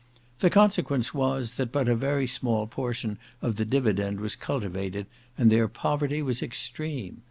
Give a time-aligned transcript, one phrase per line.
[0.39, 5.05] The consequence was, that but a very small portion of the dividend was cultivated,
[5.37, 7.19] and their poverty was extreme.